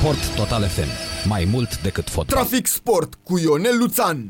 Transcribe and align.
Sport 0.00 0.36
Total 0.36 0.62
FM. 0.62 0.88
Mai 1.28 1.48
mult 1.52 1.80
decât 1.82 2.08
fotbal. 2.08 2.36
Trafic 2.36 2.66
Sport 2.66 3.14
cu 3.22 3.38
Ionel 3.38 3.78
Luțan. 3.78 4.26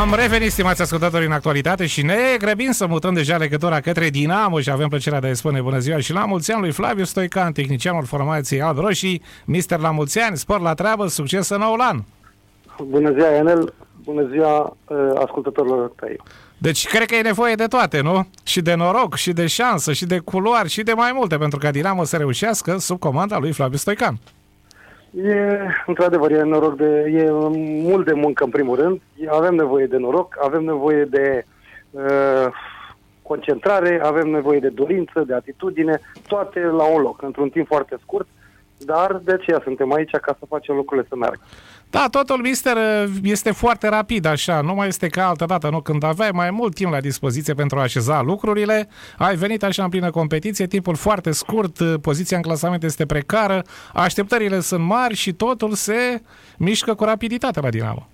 Am 0.00 0.14
revenit, 0.14 0.50
stimați 0.50 0.82
ascultători, 0.82 1.26
în 1.26 1.32
actualitate 1.32 1.86
și 1.86 2.02
ne 2.02 2.16
grăbim 2.38 2.70
să 2.70 2.86
mutăm 2.86 3.14
deja 3.14 3.36
legătura 3.36 3.80
către 3.80 4.08
Dinamo 4.08 4.60
și 4.60 4.70
avem 4.70 4.88
plăcerea 4.88 5.20
de 5.20 5.28
a 5.28 5.34
spune 5.34 5.60
bună 5.60 5.78
ziua 5.78 5.98
și 5.98 6.12
la 6.12 6.24
mulți 6.24 6.52
ani 6.52 6.60
lui 6.60 6.72
Flaviu 6.72 7.04
Stoican, 7.04 7.52
tehnicianul 7.52 8.04
formației 8.04 8.62
Alb 8.62 8.78
Roșii, 8.78 9.22
Mister 9.44 9.78
la 9.78 9.90
mulți 9.90 10.18
ani, 10.18 10.36
spor 10.36 10.60
la 10.60 10.74
treabă, 10.74 11.06
succes 11.06 11.48
în 11.48 11.58
noul 11.58 11.80
an! 11.80 12.02
Bună 12.88 13.12
ziua, 13.12 13.34
Ionel! 13.34 13.72
Bună 14.04 14.26
ziua 14.30 14.76
uh, 14.88 15.10
ascultătorilor 15.14 15.92
tăi! 15.96 16.16
Deci 16.58 16.88
cred 16.88 17.06
că 17.06 17.14
e 17.14 17.22
nevoie 17.22 17.54
de 17.54 17.66
toate, 17.66 18.00
nu? 18.00 18.26
Și 18.42 18.62
de 18.62 18.74
noroc, 18.74 19.14
și 19.14 19.32
de 19.32 19.46
șansă, 19.46 19.92
și 19.92 20.06
de 20.06 20.18
culoare, 20.18 20.68
și 20.68 20.82
de 20.82 20.92
mai 20.92 21.10
multe, 21.14 21.36
pentru 21.36 21.58
ca 21.58 21.70
Dinamo 21.70 22.04
să 22.04 22.16
reușească 22.16 22.76
sub 22.76 22.98
comanda 22.98 23.38
lui 23.38 23.52
Flaviu 23.52 23.76
Stoican. 23.76 24.14
E, 25.24 25.58
într-adevăr, 25.86 26.30
e 26.30 26.42
noroc 26.42 26.76
de, 26.76 27.12
e 27.14 27.30
mult 27.82 28.04
de 28.04 28.12
muncă 28.12 28.44
în 28.44 28.50
primul 28.50 28.76
rând. 28.76 29.00
Avem 29.30 29.54
nevoie 29.54 29.86
de 29.86 29.96
noroc, 29.96 30.36
avem 30.40 30.64
nevoie 30.64 31.04
de 31.04 31.44
uh, 31.90 32.46
concentrare, 33.22 34.00
avem 34.02 34.28
nevoie 34.28 34.58
de 34.58 34.68
dorință, 34.68 35.24
de 35.26 35.34
atitudine, 35.34 36.00
toate 36.26 36.60
la 36.60 36.84
un 36.84 37.00
loc, 37.00 37.22
într-un 37.22 37.48
timp 37.48 37.66
foarte 37.66 37.96
scurt, 38.00 38.26
dar 38.78 39.20
de 39.24 39.32
aceea 39.32 39.60
suntem 39.62 39.92
aici 39.92 40.10
ca 40.10 40.36
să 40.38 40.46
facem 40.48 40.74
lucrurile 40.74 41.06
să 41.08 41.16
meargă. 41.16 41.40
Da, 41.90 42.06
totul, 42.10 42.40
mister, 42.40 42.76
este 43.22 43.52
foarte 43.52 43.88
rapid, 43.88 44.24
așa, 44.24 44.60
nu 44.60 44.74
mai 44.74 44.88
este 44.88 45.08
ca 45.08 45.28
altă 45.28 45.44
dată, 45.44 45.68
nu? 45.70 45.80
Când 45.80 46.04
aveai 46.04 46.30
mai 46.32 46.50
mult 46.50 46.74
timp 46.74 46.92
la 46.92 47.00
dispoziție 47.00 47.54
pentru 47.54 47.78
a 47.78 47.82
așeza 47.82 48.22
lucrurile, 48.22 48.88
ai 49.18 49.36
venit 49.36 49.62
așa 49.62 49.82
în 49.82 49.88
plină 49.88 50.10
competiție, 50.10 50.66
timpul 50.66 50.94
foarte 50.94 51.30
scurt, 51.30 51.78
poziția 52.00 52.36
în 52.36 52.42
clasament 52.42 52.82
este 52.82 53.06
precară, 53.06 53.62
așteptările 53.92 54.60
sunt 54.60 54.84
mari 54.84 55.14
și 55.14 55.32
totul 55.32 55.72
se 55.72 56.22
mișcă 56.58 56.94
cu 56.94 57.04
rapiditate 57.04 57.60
la 57.60 57.68
Dinamo. 57.68 58.08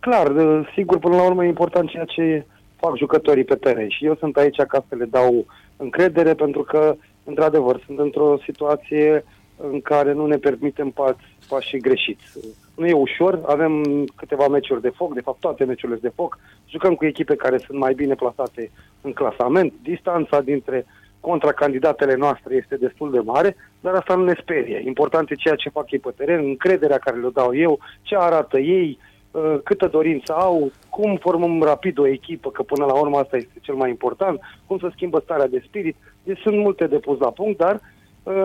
Clar, 0.00 0.32
sigur, 0.74 0.98
până 0.98 1.16
la 1.16 1.22
urmă 1.22 1.44
e 1.44 1.48
important 1.48 1.88
ceea 1.88 2.04
ce 2.04 2.46
fac 2.76 2.96
jucătorii 2.96 3.44
pe 3.44 3.54
teren 3.54 3.88
și 3.88 4.04
eu 4.04 4.16
sunt 4.16 4.36
aici 4.36 4.56
ca 4.68 4.84
să 4.88 4.94
le 4.94 5.04
dau 5.04 5.46
încredere 5.76 6.34
pentru 6.34 6.62
că, 6.62 6.96
într-adevăr, 7.24 7.82
sunt 7.86 7.98
într-o 7.98 8.38
situație 8.44 9.24
în 9.70 9.80
care 9.80 10.12
nu 10.12 10.26
ne 10.26 10.36
permitem 10.36 10.90
pași, 10.90 11.16
pași 11.48 11.78
greșiți 11.78 12.38
nu 12.80 12.86
e 12.86 12.92
ușor, 12.92 13.40
avem 13.46 14.04
câteva 14.16 14.48
meciuri 14.48 14.80
de 14.80 14.88
foc, 14.88 15.14
de 15.14 15.20
fapt 15.20 15.40
toate 15.40 15.64
meciurile 15.64 15.98
de 16.02 16.12
foc, 16.14 16.38
jucăm 16.68 16.94
cu 16.94 17.04
echipe 17.04 17.34
care 17.34 17.58
sunt 17.58 17.78
mai 17.78 17.94
bine 17.94 18.14
plasate 18.14 18.70
în 19.00 19.12
clasament, 19.12 19.72
distanța 19.82 20.40
dintre 20.40 20.86
contracandidatele 21.20 22.14
noastre 22.14 22.54
este 22.54 22.76
destul 22.76 23.10
de 23.10 23.18
mare, 23.18 23.56
dar 23.80 23.94
asta 23.94 24.14
nu 24.14 24.24
ne 24.24 24.34
sperie. 24.40 24.82
Important 24.86 25.30
e 25.30 25.34
ceea 25.34 25.54
ce 25.54 25.68
fac 25.68 25.90
ei 25.90 25.98
pe 25.98 26.12
teren, 26.16 26.44
încrederea 26.44 26.98
care 26.98 27.16
le 27.16 27.28
dau 27.32 27.56
eu, 27.56 27.78
ce 28.02 28.16
arată 28.16 28.58
ei, 28.58 28.98
uh, 29.30 29.56
câtă 29.64 29.86
dorință 29.86 30.32
au, 30.32 30.72
cum 30.88 31.16
formăm 31.16 31.62
rapid 31.62 31.98
o 31.98 32.06
echipă, 32.06 32.50
că 32.50 32.62
până 32.62 32.84
la 32.84 32.94
urmă 32.94 33.18
asta 33.18 33.36
este 33.36 33.58
cel 33.60 33.74
mai 33.74 33.90
important, 33.90 34.40
cum 34.66 34.78
să 34.78 34.90
schimbă 34.92 35.20
starea 35.24 35.48
de 35.48 35.62
spirit. 35.66 35.96
Deci 36.22 36.38
sunt 36.38 36.56
multe 36.56 36.86
de 36.86 36.98
pus 36.98 37.18
la 37.18 37.30
punct, 37.30 37.58
dar 37.58 37.74
uh, 37.74 37.80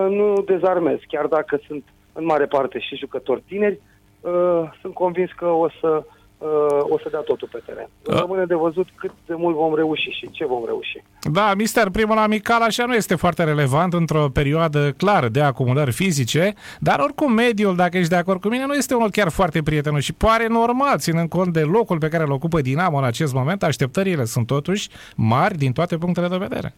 nu 0.08 0.42
dezarmez, 0.46 0.98
chiar 1.08 1.26
dacă 1.26 1.60
sunt 1.66 1.84
în 2.12 2.24
mare 2.24 2.46
parte 2.46 2.78
și 2.78 2.96
jucători 2.96 3.42
tineri, 3.46 3.80
uh, 4.20 4.62
sunt 4.80 4.94
convins 4.94 5.30
că 5.36 5.46
o 5.46 5.68
să, 5.80 6.04
uh, 6.38 6.80
o 6.80 6.98
să 6.98 7.08
dea 7.10 7.20
totul 7.20 7.48
pe 7.52 7.62
teren. 7.66 7.88
Uh. 8.06 8.18
Rămâne 8.18 8.44
de 8.44 8.54
văzut 8.54 8.88
cât 8.94 9.10
de 9.26 9.34
mult 9.34 9.56
vom 9.56 9.74
reuși 9.74 10.10
și 10.10 10.30
ce 10.30 10.46
vom 10.46 10.62
reuși. 10.66 11.02
Da, 11.32 11.54
mister, 11.56 11.90
primul 11.90 12.18
amical 12.18 12.62
așa 12.62 12.84
nu 12.84 12.94
este 12.94 13.14
foarte 13.14 13.44
relevant 13.44 13.92
într-o 13.92 14.28
perioadă 14.32 14.92
clară 14.96 15.28
de 15.28 15.40
acumulări 15.40 15.92
fizice, 15.92 16.54
dar 16.80 16.98
oricum 16.98 17.32
mediul, 17.32 17.76
dacă 17.76 17.96
ești 17.96 18.10
de 18.10 18.16
acord 18.16 18.40
cu 18.40 18.48
mine, 18.48 18.66
nu 18.66 18.74
este 18.74 18.94
unul 18.94 19.10
chiar 19.10 19.28
foarte 19.28 19.62
prietenos 19.62 20.02
și 20.02 20.12
pare 20.12 20.46
normal, 20.46 20.98
ținând 20.98 21.28
cont 21.28 21.52
de 21.52 21.62
locul 21.62 21.98
pe 21.98 22.08
care 22.08 22.22
îl 22.22 22.32
ocupă 22.32 22.60
Dinamo 22.60 22.98
în 22.98 23.04
acest 23.04 23.34
moment, 23.34 23.62
așteptările 23.62 24.24
sunt 24.24 24.46
totuși 24.46 24.88
mari 25.16 25.56
din 25.56 25.72
toate 25.72 25.96
punctele 25.96 26.28
de 26.28 26.36
vedere. 26.36 26.74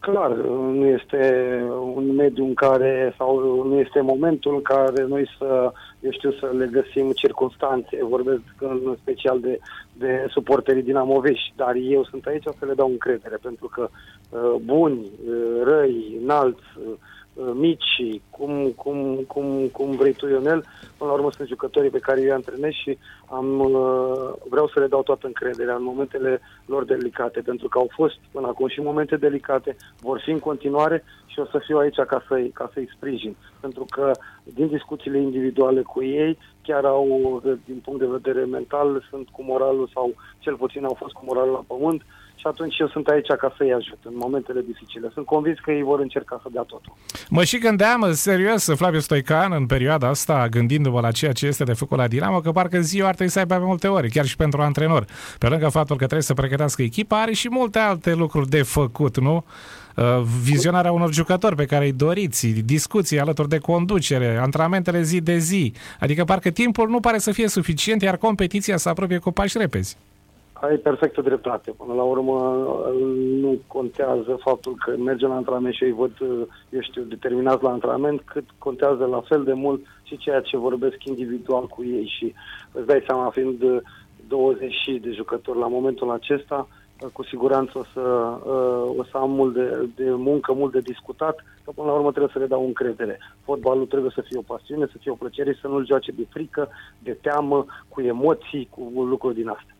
Clar, 0.00 0.30
nu 0.72 0.86
este 0.86 1.62
un 1.94 2.14
mediu 2.14 2.44
în 2.44 2.54
care, 2.54 3.14
sau 3.16 3.64
nu 3.68 3.78
este 3.78 4.00
momentul 4.00 4.54
în 4.54 4.62
care 4.62 5.04
noi 5.04 5.28
să, 5.38 5.72
eu 6.00 6.10
știu, 6.10 6.32
să 6.32 6.50
le 6.56 6.66
găsim 6.66 7.10
circunstanțe. 7.10 7.98
Vorbesc 8.02 8.40
în 8.58 8.96
special 9.00 9.40
de, 9.40 9.58
de 9.92 10.26
suporterii 10.28 10.82
din 10.82 10.96
Amovești, 10.96 11.52
dar 11.56 11.74
eu 11.74 12.04
sunt 12.04 12.26
aici 12.26 12.42
să 12.58 12.66
le 12.66 12.74
dau 12.74 12.88
încredere, 12.88 13.38
pentru 13.42 13.66
că 13.66 13.88
uh, 13.88 14.54
buni, 14.64 14.98
uh, 15.00 15.62
răi, 15.62 16.18
înalți, 16.22 16.62
uh, 16.76 16.84
Uh, 16.84 16.96
mici, 17.54 18.20
cum, 18.30 18.72
cum, 18.76 19.14
cum, 19.26 19.68
cum 19.72 19.90
vrei 19.90 20.12
tu, 20.12 20.28
Ionel. 20.28 20.64
Până 20.96 21.10
la 21.10 21.16
urmă 21.16 21.30
sunt 21.30 21.48
jucătorii 21.48 21.90
pe 21.90 21.98
care 21.98 22.20
eu 22.20 22.34
antrenez 22.34 22.70
și 22.70 22.98
am, 23.26 23.58
uh, 23.58 24.32
vreau 24.48 24.68
să 24.68 24.80
le 24.80 24.86
dau 24.86 25.02
toată 25.02 25.26
încrederea 25.26 25.74
în 25.74 25.82
momentele 25.82 26.40
lor 26.66 26.84
delicate, 26.84 27.40
pentru 27.40 27.68
că 27.68 27.78
au 27.78 27.88
fost 27.90 28.18
până 28.32 28.46
acum 28.46 28.68
și 28.68 28.80
momente 28.80 29.16
delicate, 29.16 29.76
vor 30.00 30.20
fi 30.24 30.30
în 30.30 30.38
continuare 30.38 31.04
și 31.26 31.38
o 31.38 31.44
să 31.44 31.58
fiu 31.66 31.78
aici 31.78 32.00
ca 32.06 32.24
să-i, 32.28 32.50
ca 32.50 32.70
să-i 32.72 32.92
sprijin. 32.96 33.36
Pentru 33.60 33.86
că 33.90 34.10
din 34.42 34.68
discuțiile 34.68 35.18
individuale 35.18 35.82
cu 35.82 36.02
ei, 36.02 36.38
chiar 36.62 36.84
au, 36.84 37.40
din 37.64 37.80
punct 37.84 38.00
de 38.00 38.06
vedere 38.06 38.44
mental, 38.44 39.06
sunt 39.10 39.28
cu 39.28 39.42
moralul 39.42 39.90
sau 39.94 40.14
cel 40.38 40.56
puțin 40.56 40.84
au 40.84 40.94
fost 40.94 41.12
cu 41.12 41.22
moralul 41.24 41.52
la 41.52 41.64
pământ, 41.66 42.02
și 42.40 42.46
atunci 42.46 42.78
eu 42.78 42.88
sunt 42.88 43.06
aici 43.06 43.26
ca 43.26 43.54
să-i 43.56 43.72
ajut 43.72 43.98
în 44.02 44.12
momentele 44.14 44.60
dificile. 44.66 45.10
Sunt 45.12 45.26
convins 45.26 45.58
că 45.58 45.70
ei 45.70 45.82
vor 45.82 46.00
încerca 46.00 46.40
să 46.42 46.48
dea 46.52 46.62
totul. 46.62 46.92
Mă 47.28 47.44
și 47.44 47.58
gândeam, 47.58 48.12
serios, 48.12 48.74
Flaviu 48.74 48.98
Stoican, 48.98 49.52
în 49.52 49.66
perioada 49.66 50.08
asta, 50.08 50.46
gândindu-vă 50.50 51.00
la 51.00 51.10
ceea 51.10 51.32
ce 51.32 51.46
este 51.46 51.64
de 51.64 51.72
făcut 51.72 51.98
la 51.98 52.08
Dinamo, 52.08 52.40
că 52.40 52.52
parcă 52.52 52.80
ziua 52.80 53.08
ar 53.08 53.14
trebui 53.14 53.32
să 53.32 53.38
aibă 53.38 53.54
mai 53.54 53.64
multe 53.66 53.88
ore, 53.88 54.08
chiar 54.08 54.24
și 54.24 54.36
pentru 54.36 54.60
antrenor. 54.60 55.04
Pe 55.38 55.48
lângă 55.48 55.68
faptul 55.68 55.96
că 55.96 56.04
trebuie 56.04 56.22
să 56.22 56.34
pregătească 56.34 56.82
echipa, 56.82 57.20
are 57.20 57.32
și 57.32 57.48
multe 57.50 57.78
alte 57.78 58.14
lucruri 58.14 58.48
de 58.48 58.62
făcut, 58.62 59.18
nu? 59.18 59.44
Uh, 59.96 60.04
vizionarea 60.42 60.92
unor 60.92 61.12
jucători 61.12 61.56
pe 61.56 61.64
care 61.64 61.84
îi 61.84 61.92
doriți, 61.92 62.46
discuții 62.46 63.20
alături 63.20 63.48
de 63.48 63.58
conducere, 63.58 64.38
antrenamentele 64.40 65.02
zi 65.02 65.20
de 65.20 65.38
zi. 65.38 65.72
Adică 66.00 66.24
parcă 66.24 66.50
timpul 66.50 66.88
nu 66.88 67.00
pare 67.00 67.18
să 67.18 67.32
fie 67.32 67.48
suficient, 67.48 68.02
iar 68.02 68.16
competiția 68.16 68.76
să 68.76 68.88
apropie 68.88 69.18
cu 69.18 69.30
pași 69.30 69.58
repezi. 69.58 69.96
Ai 70.60 70.76
perfectă 70.76 71.20
dreptate. 71.20 71.70
Până 71.70 71.94
la 71.94 72.02
urmă 72.02 72.36
nu 73.40 73.60
contează 73.66 74.38
faptul 74.40 74.74
că 74.84 74.96
mergem 74.96 75.28
la 75.28 75.34
antrenament 75.34 75.74
și 75.74 75.82
îi 75.82 75.92
văd, 75.92 76.12
eu 76.70 76.80
știu, 76.80 77.02
determinați 77.02 77.62
la 77.62 77.70
antrenament, 77.70 78.20
cât 78.20 78.44
contează 78.58 79.04
la 79.04 79.20
fel 79.20 79.44
de 79.44 79.52
mult 79.52 79.80
și 80.02 80.16
ceea 80.16 80.40
ce 80.40 80.56
vorbesc 80.56 81.04
individual 81.04 81.66
cu 81.66 81.84
ei 81.84 82.12
și 82.18 82.34
îți 82.72 82.86
dai 82.86 83.04
seama, 83.06 83.30
fiind 83.30 83.82
20 84.28 84.74
de 85.00 85.10
jucători 85.10 85.58
la 85.58 85.68
momentul 85.68 86.10
acesta, 86.10 86.68
cu 87.12 87.22
siguranță 87.22 87.78
o 87.78 87.84
să, 87.92 88.00
o 88.96 89.04
să 89.04 89.16
am 89.16 89.30
mult 89.30 89.54
de, 89.54 89.88
de 89.94 90.10
muncă, 90.10 90.52
mult 90.52 90.72
de 90.72 90.80
discutat, 90.80 91.44
că 91.64 91.70
până 91.74 91.86
la 91.86 91.94
urmă 91.94 92.10
trebuie 92.10 92.32
să 92.32 92.38
le 92.38 92.46
dau 92.46 92.66
încredere. 92.66 93.18
Fotbalul 93.44 93.86
trebuie 93.86 94.12
să 94.14 94.20
fie 94.20 94.38
o 94.38 94.52
pasiune, 94.54 94.86
să 94.86 94.98
fie 95.00 95.10
o 95.10 95.14
plăcere, 95.14 95.58
să 95.60 95.66
nu-l 95.68 95.86
joace 95.86 96.12
de 96.12 96.26
frică, 96.30 96.68
de 96.98 97.18
teamă, 97.20 97.64
cu 97.88 98.00
emoții, 98.00 98.68
cu 98.70 99.02
lucruri 99.02 99.34
din 99.34 99.48
astea. 99.48 99.74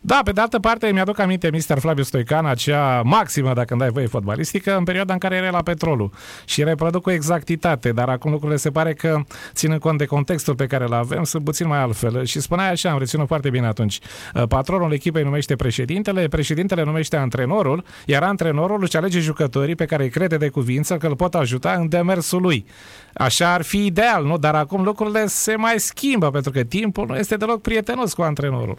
Da, 0.00 0.20
pe 0.24 0.32
de 0.32 0.40
altă 0.40 0.58
parte, 0.58 0.92
mi-aduc 0.92 1.18
aminte 1.18 1.50
Mr. 1.52 1.78
Flaviu 1.78 2.02
Stoican, 2.02 2.46
acea 2.46 3.02
maximă, 3.02 3.52
dacă 3.52 3.72
îmi 3.72 3.80
dai 3.80 3.90
voie 3.90 4.06
fotbalistică, 4.06 4.76
în 4.76 4.84
perioada 4.84 5.12
în 5.12 5.18
care 5.18 5.36
era 5.36 5.50
la 5.50 5.62
petrolul. 5.62 6.10
Și 6.44 6.62
reproduc 6.62 7.02
cu 7.02 7.10
exactitate, 7.10 7.92
dar 7.92 8.08
acum 8.08 8.30
lucrurile 8.30 8.58
se 8.58 8.70
pare 8.70 8.94
că, 8.94 9.20
ținând 9.52 9.80
cont 9.80 9.98
de 9.98 10.04
contextul 10.04 10.54
pe 10.54 10.66
care 10.66 10.84
îl 10.84 10.92
avem, 10.92 11.24
sunt 11.24 11.44
puțin 11.44 11.66
mai 11.66 11.78
altfel. 11.78 12.24
Și 12.24 12.40
spunea 12.40 12.70
așa, 12.70 12.90
am 12.90 12.98
reținut 12.98 13.26
foarte 13.26 13.50
bine 13.50 13.66
atunci, 13.66 13.98
uh, 14.34 14.42
patronul 14.48 14.92
echipei 14.92 15.22
numește 15.22 15.56
președintele, 15.56 16.28
președintele 16.28 16.82
numește 16.82 17.16
antrenorul, 17.16 17.84
iar 18.04 18.22
antrenorul 18.22 18.82
își 18.82 18.96
alege 18.96 19.20
jucătorii 19.20 19.74
pe 19.74 19.84
care 19.84 20.02
îi 20.02 20.10
crede 20.10 20.36
de 20.36 20.48
cuvință 20.48 20.96
că 20.96 21.06
îl 21.06 21.16
pot 21.16 21.34
ajuta 21.34 21.72
în 21.72 21.88
demersul 21.88 22.42
lui. 22.42 22.66
Așa 23.14 23.52
ar 23.52 23.62
fi 23.62 23.84
ideal, 23.84 24.24
nu? 24.24 24.38
Dar 24.38 24.54
acum 24.54 24.82
lucrurile 24.82 25.26
se 25.26 25.56
mai 25.56 25.74
schimbă, 25.80 26.30
pentru 26.30 26.50
că 26.50 26.62
timpul 26.62 27.06
nu 27.06 27.16
este 27.16 27.36
deloc 27.36 27.60
prietenos 27.60 28.12
cu 28.12 28.22
antrenorul. 28.22 28.78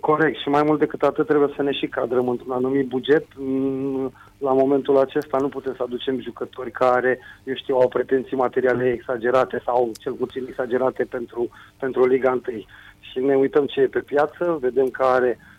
Corect. 0.00 0.40
Și 0.40 0.48
mai 0.48 0.62
mult 0.62 0.78
decât 0.78 1.02
atât 1.02 1.26
trebuie 1.26 1.52
să 1.56 1.62
ne 1.62 1.72
și 1.72 1.86
cadrăm 1.86 2.28
într-un 2.28 2.52
anumit 2.52 2.88
buget. 2.88 3.26
Mm, 3.36 4.12
la 4.38 4.52
momentul 4.52 4.98
acesta 4.98 5.36
nu 5.40 5.48
putem 5.48 5.74
să 5.76 5.82
aducem 5.82 6.20
jucători 6.20 6.70
care, 6.70 7.18
eu 7.44 7.54
știu, 7.54 7.76
au 7.76 7.88
pretenții 7.88 8.36
materiale 8.36 8.90
exagerate 8.90 9.62
sau 9.64 9.90
cel 10.00 10.12
puțin 10.12 10.44
exagerate 10.48 11.04
pentru, 11.04 11.48
pentru 11.78 12.06
Liga 12.06 12.30
1. 12.30 12.40
Și 13.00 13.18
ne 13.18 13.34
uităm 13.34 13.66
ce 13.66 13.80
e 13.80 13.86
pe 13.86 14.00
piață, 14.00 14.58
vedem 14.60 14.86
care 14.88 15.38
uh, 15.38 15.49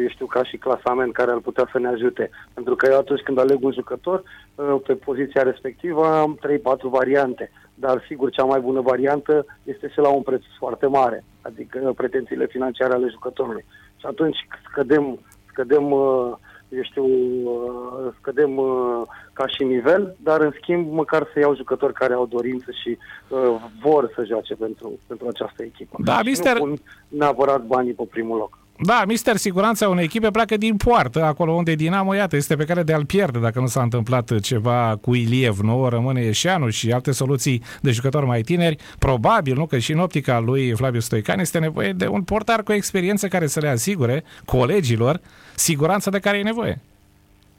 eu 0.00 0.08
știu, 0.08 0.26
ca 0.26 0.44
și 0.44 0.56
clasament 0.56 1.12
care 1.12 1.30
ar 1.30 1.38
putea 1.38 1.68
să 1.72 1.78
ne 1.78 1.88
ajute. 1.88 2.30
Pentru 2.54 2.76
că 2.76 2.88
eu 2.90 2.98
atunci 2.98 3.20
când 3.20 3.38
aleg 3.38 3.64
un 3.64 3.72
jucător, 3.72 4.22
uh, 4.54 4.76
pe 4.86 4.94
poziția 4.94 5.42
respectivă 5.42 6.06
am 6.06 6.38
3-4 6.40 6.88
variante 6.90 7.50
dar 7.74 8.04
sigur 8.06 8.30
cea 8.30 8.44
mai 8.44 8.60
bună 8.60 8.80
variantă 8.80 9.46
este 9.62 9.88
și 9.88 9.98
la 9.98 10.08
un 10.08 10.22
preț 10.22 10.42
foarte 10.58 10.86
mare, 10.86 11.24
adică 11.40 11.92
pretențiile 11.96 12.46
financiare 12.46 12.92
ale 12.92 13.08
jucătorului. 13.08 13.64
Și 13.96 14.06
atunci 14.06 14.36
scădem, 14.70 15.18
scădem 15.50 15.90
uh, 15.90 16.32
eu 16.68 16.82
știu, 16.82 17.04
uh, 17.04 18.12
scădem 18.20 18.56
uh, 18.56 19.02
ca 19.32 19.46
și 19.46 19.64
nivel, 19.64 20.16
dar 20.22 20.40
în 20.40 20.52
schimb 20.60 20.92
măcar 20.92 21.28
să 21.32 21.38
iau 21.38 21.56
jucători 21.56 21.92
care 21.92 22.14
au 22.14 22.26
dorință 22.26 22.70
și 22.82 22.98
uh, 23.28 23.54
vor 23.82 24.12
să 24.14 24.24
joace 24.24 24.54
pentru, 24.54 24.98
pentru 25.06 25.28
această 25.28 25.62
echipă. 25.62 25.96
Da, 26.04 26.20
mister... 26.24 26.52
Nu 26.52 26.58
pun 26.58 26.76
neapărat 27.08 27.62
banii 27.62 27.92
pe 27.92 28.02
primul 28.10 28.36
loc. 28.38 28.58
Da, 28.84 29.02
mister, 29.06 29.36
siguranța 29.36 29.88
unei 29.88 30.04
echipe 30.04 30.30
pleacă 30.30 30.56
din 30.56 30.76
poartă, 30.76 31.24
acolo 31.24 31.52
unde 31.52 31.74
Dinamo, 31.74 32.14
iată, 32.14 32.36
este 32.36 32.56
pe 32.56 32.64
care 32.64 32.82
de 32.82 32.92
a-l 32.92 33.04
pierde 33.04 33.38
dacă 33.38 33.60
nu 33.60 33.66
s-a 33.66 33.82
întâmplat 33.82 34.40
ceva 34.40 34.98
cu 35.00 35.14
Iliev, 35.14 35.58
nu? 35.58 35.88
Rămâne 35.88 36.20
Eșeanu 36.20 36.68
și 36.68 36.92
alte 36.92 37.12
soluții 37.12 37.62
de 37.80 37.90
jucători 37.90 38.26
mai 38.26 38.40
tineri. 38.40 38.76
Probabil, 38.98 39.56
nu? 39.56 39.66
Că 39.66 39.78
și 39.78 39.92
în 39.92 39.98
optica 39.98 40.38
lui 40.38 40.72
Flaviu 40.72 41.00
Stoican 41.00 41.38
este 41.38 41.58
nevoie 41.58 41.92
de 41.92 42.06
un 42.06 42.22
portar 42.22 42.62
cu 42.62 42.72
experiență 42.72 43.28
care 43.28 43.46
să 43.46 43.60
le 43.60 43.68
asigure 43.68 44.24
colegilor 44.44 45.20
siguranța 45.54 46.10
de 46.10 46.18
care 46.18 46.38
e 46.38 46.42
nevoie. 46.42 46.80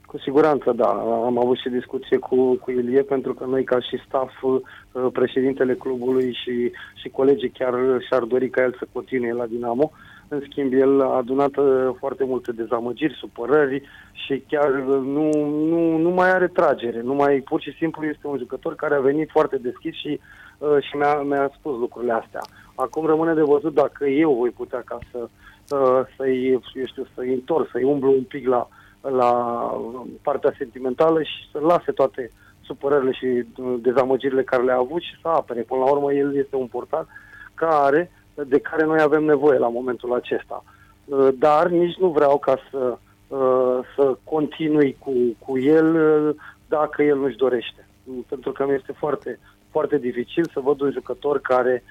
Cu 0.05 0.17
siguranță, 0.19 0.71
da. 0.75 0.89
Am 1.25 1.39
avut 1.39 1.57
și 1.57 1.69
discuție 1.69 2.17
cu, 2.17 2.55
cu 2.55 2.71
Ilie, 2.71 3.01
pentru 3.01 3.33
că 3.33 3.45
noi, 3.45 3.63
ca 3.63 3.79
și 3.79 4.03
staff, 4.07 4.41
uh, 4.41 4.61
președintele 5.13 5.73
clubului 5.73 6.37
și, 6.43 6.71
și 7.01 7.09
colegii 7.09 7.49
chiar 7.49 7.73
și-ar 8.07 8.23
dori 8.23 8.49
ca 8.49 8.61
el 8.61 8.75
să 8.79 8.87
continue 8.91 9.33
la 9.33 9.45
Dinamo. 9.45 9.91
În 10.33 10.41
schimb, 10.50 10.74
el 10.74 11.01
a 11.01 11.15
adunat 11.15 11.56
uh, 11.56 11.95
foarte 12.00 12.24
multe 12.24 12.51
dezamăgiri, 12.51 13.18
supărări 13.19 13.83
și 14.12 14.44
chiar 14.47 14.69
uh, 14.69 15.01
nu, 15.15 15.30
nu, 15.45 15.97
nu 15.97 16.09
mai 16.09 16.30
are 16.30 16.47
tragere. 16.47 17.01
Nu 17.01 17.13
mai, 17.13 17.39
pur 17.39 17.62
și 17.62 17.75
simplu 17.77 18.06
este 18.06 18.27
un 18.27 18.38
jucător 18.38 18.75
care 18.75 18.95
a 18.95 19.00
venit 19.00 19.30
foarte 19.30 19.57
deschis 19.57 19.95
și, 19.95 20.19
și 20.80 20.95
mi-a, 20.95 21.21
mi-a 21.21 21.51
spus 21.57 21.77
lucrurile 21.77 22.13
astea. 22.13 22.41
Acum 22.75 23.06
rămâne 23.06 23.33
de 23.33 23.41
văzut 23.41 23.74
dacă 23.74 24.06
eu 24.06 24.33
voi 24.33 24.50
putea 24.50 24.81
ca 24.85 25.00
să, 25.12 25.27
să-i, 26.18 26.50
eu 26.50 26.62
știu, 26.86 27.06
să-i 27.15 27.33
întorc, 27.33 27.69
să-i 27.71 27.83
umblu 27.83 28.12
un 28.12 28.24
pic 28.24 28.47
la, 28.47 28.68
la 29.01 29.31
partea 30.21 30.53
sentimentală 30.57 31.21
și 31.21 31.50
să 31.51 31.59
lase 31.59 31.91
toate 31.91 32.31
supărările 32.62 33.12
și 33.12 33.45
dezamăgirile 33.79 34.44
care 34.44 34.63
le-a 34.63 34.77
avut 34.77 35.01
și 35.01 35.19
să 35.21 35.27
apere. 35.27 35.62
Până 35.62 35.83
la 35.83 35.91
urmă, 35.91 36.13
el 36.13 36.36
este 36.36 36.56
un 36.56 36.68
portar 36.68 37.06
care, 37.53 38.12
de 38.35 38.59
care 38.59 38.85
noi 38.85 39.01
avem 39.01 39.24
nevoie 39.24 39.57
la 39.57 39.68
momentul 39.68 40.13
acesta. 40.13 40.63
Dar 41.38 41.68
nici 41.68 41.95
nu 41.95 42.09
vreau 42.09 42.38
ca 42.38 42.57
să, 42.71 42.97
să 43.95 44.18
continui 44.24 44.95
cu, 45.00 45.12
cu 45.45 45.59
el 45.59 45.97
dacă 46.68 47.03
el 47.03 47.18
nu-și 47.18 47.38
dorește. 47.38 47.88
Pentru 48.27 48.51
că 48.51 48.65
mi 48.65 48.74
este 48.74 48.91
foarte, 48.91 49.39
foarte 49.71 49.97
dificil 49.97 50.50
să 50.53 50.59
văd 50.59 50.81
un 50.81 50.91
jucător 50.91 51.39
care 51.41 51.83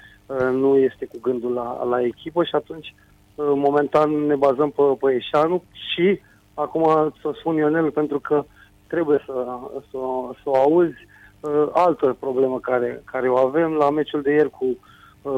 nu 0.51 0.77
este 0.77 1.05
cu 1.05 1.17
gândul 1.21 1.53
la, 1.53 1.83
la 1.83 2.01
echipă 2.01 2.43
și 2.43 2.55
atunci 2.55 2.93
momentan 3.35 4.25
ne 4.25 4.35
bazăm 4.35 4.69
pe, 4.69 4.81
pe 4.99 5.13
Eșanu 5.13 5.63
și 5.71 6.19
acum 6.53 7.13
să 7.21 7.31
spun 7.39 7.55
Ionel 7.55 7.91
pentru 7.91 8.19
că 8.19 8.45
trebuie 8.87 9.23
să, 9.25 9.45
să, 9.89 9.97
să 10.43 10.49
o 10.49 10.55
auzi 10.55 11.07
uh, 11.39 11.67
altă 11.71 12.15
problemă 12.19 12.59
care, 12.59 13.03
care 13.05 13.29
o 13.29 13.37
avem 13.37 13.71
la 13.71 13.89
meciul 13.89 14.21
de 14.21 14.31
ieri 14.31 14.49
cu, 14.49 14.65
uh, 14.65 14.75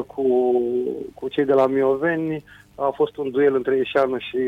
cu, 0.06 0.24
cu 1.14 1.28
cei 1.28 1.44
de 1.44 1.52
la 1.52 1.66
Mioveni 1.66 2.44
a 2.74 2.92
fost 2.94 3.16
un 3.16 3.30
duel 3.30 3.54
între 3.54 3.76
Eșanu 3.76 4.18
și 4.18 4.38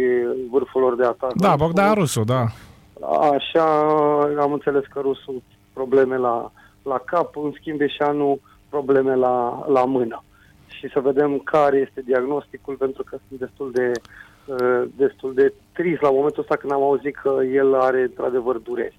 vârful 0.51 0.81
lor 0.81 0.97
de 0.97 1.05
atac. 1.05 1.33
Da, 1.33 1.57
Bogdan 1.57 1.95
Rusu, 1.95 2.25
da. 2.25 2.45
Așa 3.33 3.81
am 4.41 4.53
înțeles 4.53 4.85
că 4.85 5.01
Rusu 5.01 5.43
probleme 5.73 6.17
la, 6.17 6.53
la 6.83 6.99
cap, 7.05 7.37
în 7.37 7.53
schimb 7.55 7.81
Eșanu 7.81 8.41
probleme 8.69 9.15
la, 9.15 9.65
la 9.69 9.85
mână 9.85 10.23
și 10.79 10.89
să 10.93 11.01
vedem 11.01 11.39
care 11.39 11.77
este 11.77 12.01
diagnosticul, 12.01 12.75
pentru 12.75 13.03
că 13.03 13.19
sunt 13.29 13.41
destul 13.41 13.71
de, 13.73 13.93
uh, 14.47 14.83
destul 14.97 15.35
de 15.35 15.53
trist 15.73 16.01
la 16.01 16.11
momentul 16.11 16.43
ăsta 16.43 16.57
când 16.57 16.73
am 16.73 16.83
auzit 16.83 17.17
că 17.17 17.39
el 17.53 17.75
are 17.75 18.03
într-adevăr 18.03 18.57
dureri. 18.57 18.99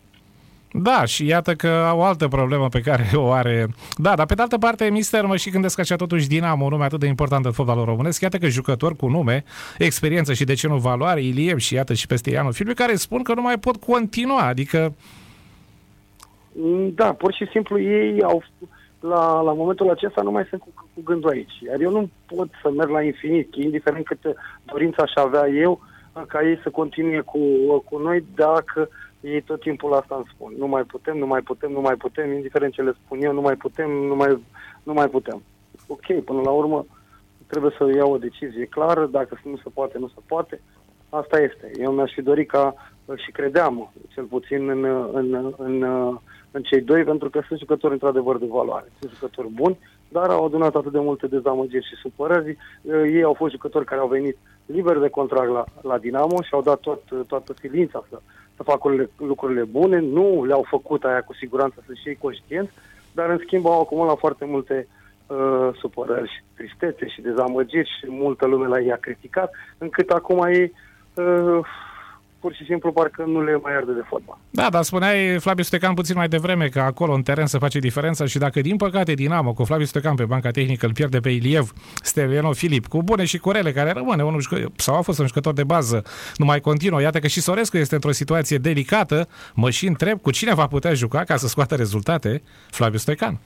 Da, 0.72 1.06
și 1.06 1.26
iată 1.26 1.54
că 1.54 1.92
o 1.94 2.04
altă 2.04 2.28
problemă 2.28 2.68
pe 2.68 2.82
care 2.82 3.10
o 3.14 3.32
are. 3.32 3.68
Da, 3.98 4.16
dar 4.16 4.26
pe 4.26 4.34
de 4.34 4.42
altă 4.42 4.58
parte, 4.58 4.90
Mister, 4.90 5.26
mă 5.26 5.36
și 5.36 5.50
gândesc 5.50 5.80
așa 5.80 5.96
totuși 5.96 6.28
Dinamo, 6.28 6.64
un 6.64 6.70
nume 6.70 6.84
atât 6.84 7.00
de 7.00 7.08
important 7.08 7.46
în 7.46 7.52
fotbalul 7.52 7.86
românesc, 7.86 8.22
iată 8.22 8.38
că 8.38 8.48
jucători 8.48 8.96
cu 8.96 9.08
nume, 9.08 9.44
experiență 9.78 10.34
și 10.34 10.44
de 10.44 10.54
ce 10.54 10.68
nu 10.68 10.78
valoare, 10.78 11.22
Iliev 11.22 11.58
și 11.58 11.74
iată 11.74 11.94
și 11.94 12.08
peste 12.08 12.30
Ianu 12.30 12.52
Filmi, 12.52 12.74
care 12.74 12.96
spun 12.96 13.24
că 13.24 13.34
nu 13.34 13.42
mai 13.42 13.58
pot 13.58 13.76
continua, 13.76 14.42
adică... 14.42 14.94
Da, 16.96 17.14
pur 17.14 17.34
și 17.34 17.48
simplu 17.52 17.80
ei 17.80 18.24
au, 18.24 18.44
la, 19.00 19.42
la 19.42 19.54
momentul 19.54 19.90
acesta 19.90 20.22
nu 20.22 20.32
mai 20.32 20.46
sunt 20.50 20.62
cu, 20.62 20.74
cu 20.94 21.02
gândul 21.04 21.30
aici. 21.30 21.60
Iar 21.68 21.80
eu 21.80 21.92
nu 21.92 22.10
pot 22.26 22.50
să 22.62 22.70
merg 22.70 22.90
la 22.90 23.02
infinit, 23.02 23.56
indiferent 23.56 24.06
cât 24.06 24.20
dorința 24.66 25.04
aș 25.04 25.12
avea 25.16 25.48
eu, 25.48 25.82
ca 26.28 26.42
ei 26.42 26.60
să 26.64 26.70
continue 26.70 27.20
cu, 27.20 27.40
cu 27.90 27.98
noi 27.98 28.26
dacă 28.36 28.90
ei 29.22 29.42
tot 29.42 29.60
timpul 29.60 29.94
asta 29.94 30.16
îmi 30.16 30.32
spun. 30.34 30.54
Nu 30.58 30.68
mai 30.68 30.84
putem, 30.84 31.18
nu 31.18 31.28
mai 31.28 31.42
putem, 31.42 31.72
nu 31.72 31.82
mai 31.82 31.96
putem, 31.96 32.32
indiferent 32.32 32.74
ce 32.74 32.82
le 32.82 32.96
spun 33.04 33.22
eu, 33.22 33.34
nu 33.34 33.42
mai 33.42 33.56
putem, 33.56 33.90
nu 33.90 34.16
mai, 34.16 34.40
nu 34.84 34.94
mai 34.94 35.08
putem. 35.08 35.42
Ok, 35.88 36.24
până 36.26 36.42
la 36.42 36.52
urmă 36.52 36.86
trebuie 37.48 37.72
să 37.78 37.92
iau 37.96 38.12
o 38.12 38.18
decizie 38.18 38.66
clară, 38.66 39.06
dacă 39.06 39.40
nu 39.44 39.58
se 39.58 39.70
poate, 39.74 39.98
nu 39.98 40.08
se 40.08 40.22
poate. 40.26 40.62
Asta 41.10 41.40
este. 41.40 41.72
Eu 41.80 41.92
mi-aș 41.92 42.12
fi 42.14 42.22
dorit 42.22 42.50
ca 42.50 42.74
și 43.16 43.32
credeam, 43.32 43.92
cel 44.14 44.24
puțin 44.24 44.70
în, 44.70 44.84
în, 45.14 45.54
în, 45.58 45.84
în 46.52 46.62
cei 46.62 46.82
doi, 46.82 47.04
pentru 47.04 47.30
că 47.30 47.42
sunt 47.48 47.60
jucători 47.60 47.94
într-adevăr 47.94 48.38
de 48.38 48.46
valoare. 48.50 48.92
Sunt 49.00 49.12
jucători 49.12 49.48
buni, 49.48 49.80
dar 50.08 50.30
au 50.30 50.46
adunat 50.46 50.76
atât 50.76 50.92
de 50.92 51.00
multe 51.00 51.28
dezamăgiri 51.28 51.88
și 51.88 51.96
supărări. 52.02 52.58
Ei 53.06 53.24
au 53.24 53.34
fost 53.34 53.52
jucători 53.52 53.86
care 53.86 54.02
au 54.02 54.08
venit 54.08 54.38
liber 54.66 54.98
de 54.98 55.10
contract 55.10 55.52
la, 55.52 55.64
la 55.82 55.98
Dinamo 55.98 56.42
și 56.42 56.54
au 56.54 56.62
dat 56.62 56.80
tot, 56.80 57.02
toată 57.28 57.54
silința 57.60 58.06
să, 58.10 58.22
să 58.60 58.66
facă 58.72 58.88
lucrurile, 58.88 59.10
lucrurile 59.18 59.64
bune. 59.64 60.00
Nu 60.00 60.46
le-au 60.46 60.66
făcut 60.70 61.04
aia 61.04 61.22
cu 61.22 61.34
siguranță 61.34 61.84
să-și 61.88 62.08
iei 62.08 62.18
conștienți, 62.22 62.72
dar 63.12 63.30
în 63.30 63.42
schimb 63.44 63.66
au 63.66 63.82
acumulat 63.82 64.18
foarte 64.18 64.46
multe 64.46 64.88
uh, 65.28 65.70
supărări 65.80 66.30
și 66.30 66.42
tristețe 66.56 67.08
și 67.08 67.22
dezamăgiri 67.22 67.96
și 68.00 68.06
multă 68.08 68.46
lume 68.46 68.68
la 68.68 68.80
ei 68.80 68.92
a 68.92 69.06
criticat, 69.06 69.52
încât 69.78 70.10
acum 70.10 70.44
ei 70.44 70.74
uh, 71.14 71.60
pur 72.40 72.54
și 72.54 72.64
simplu 72.66 72.92
parcă 72.92 73.24
nu 73.28 73.44
le 73.44 73.60
mai 73.64 73.76
arde 73.76 73.92
de 73.92 74.04
fotbal. 74.10 74.38
Da, 74.50 74.70
dar 74.70 74.84
spuneai 74.84 75.40
Flaviu 75.40 75.64
Stecan 75.64 75.94
puțin 75.94 76.16
mai 76.18 76.28
devreme 76.28 76.68
că 76.68 76.80
acolo 76.80 77.14
în 77.14 77.22
teren 77.22 77.46
se 77.46 77.58
face 77.58 77.80
diferența 77.80 78.26
și 78.26 78.38
dacă 78.38 78.62
din 78.62 78.78
păcate 78.78 79.14
Dinamo 79.14 79.54
cu 79.54 79.64
Flaviu 79.64 79.86
Stecan 79.86 80.16
pe 80.16 80.26
banca 80.26 80.52
tehnică 80.52 80.86
îl 80.86 80.94
pierde 80.94 81.20
pe 81.20 81.30
Iliev, 81.30 81.74
Steliano 82.02 82.54
Filip, 82.54 82.88
cu 82.88 83.04
bune 83.04 83.26
și 83.26 83.38
cu 83.38 83.52
rele, 83.52 83.72
care 83.72 83.92
rămâne 83.92 84.24
unul 84.24 84.42
sau 84.76 84.96
a 84.96 85.02
fost 85.02 85.20
un 85.20 85.28
jucător 85.28 85.54
de 85.54 85.64
bază, 85.64 86.04
nu 86.36 86.46
mai 86.46 86.60
continuă. 86.60 87.02
Iată 87.02 87.20
că 87.20 87.28
și 87.28 87.42
Sorescu 87.42 87.78
este 87.78 87.96
într-o 87.96 88.12
situație 88.12 88.58
delicată. 88.58 89.28
Mă 89.54 89.70
și 89.70 89.88
întreb 89.88 90.22
cu 90.22 90.32
cine 90.32 90.54
va 90.54 90.68
putea 90.68 90.94
juca 90.94 91.24
ca 91.24 91.36
să 91.36 91.48
scoată 91.48 91.76
rezultate 91.76 92.42
Flaviu 92.70 92.98
Stecan. 92.98 93.40